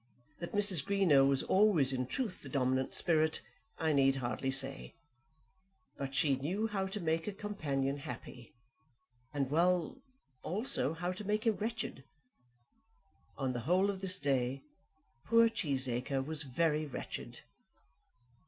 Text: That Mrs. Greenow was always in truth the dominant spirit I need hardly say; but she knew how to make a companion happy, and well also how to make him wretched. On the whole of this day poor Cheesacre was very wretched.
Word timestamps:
That 0.39 0.53
Mrs. 0.53 0.83
Greenow 0.83 1.27
was 1.27 1.43
always 1.43 1.93
in 1.93 2.07
truth 2.07 2.41
the 2.41 2.49
dominant 2.49 2.95
spirit 2.95 3.43
I 3.77 3.93
need 3.93 4.15
hardly 4.15 4.49
say; 4.49 4.95
but 5.95 6.15
she 6.15 6.37
knew 6.37 6.65
how 6.65 6.87
to 6.87 6.99
make 6.99 7.27
a 7.27 7.31
companion 7.31 7.97
happy, 7.97 8.51
and 9.31 9.51
well 9.51 9.97
also 10.41 10.95
how 10.95 11.11
to 11.11 11.23
make 11.23 11.43
him 11.45 11.57
wretched. 11.57 12.03
On 13.37 13.53
the 13.53 13.59
whole 13.69 13.91
of 13.91 14.01
this 14.01 14.17
day 14.17 14.63
poor 15.27 15.47
Cheesacre 15.49 16.25
was 16.25 16.45
very 16.49 16.87
wretched. 16.87 17.41